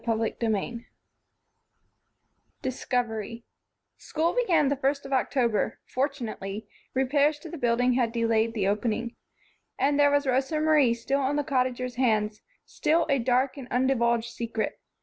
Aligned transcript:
CHAPTER 0.03 0.35
VII 0.49 0.87
Discovery 2.63 3.45
SCHOOL 3.97 4.33
began 4.33 4.69
the 4.69 4.75
first 4.75 5.03
day 5.03 5.09
of 5.09 5.13
October 5.13 5.79
fortunately, 5.93 6.67
repairs 6.95 7.37
to 7.37 7.51
the 7.51 7.57
building 7.59 7.93
had 7.93 8.11
delayed 8.11 8.55
the 8.55 8.67
opening. 8.67 9.15
And 9.77 9.99
there 9.99 10.09
was 10.09 10.25
Rosa 10.25 10.59
Marie 10.59 10.95
still 10.95 11.19
on 11.21 11.35
the 11.35 11.43
Cottagers' 11.43 11.97
hands, 11.97 12.41
still 12.65 13.05
a 13.11 13.19
dark 13.19 13.57
and 13.57 13.67
undivulged 13.69 14.31
secret. 14.31 14.79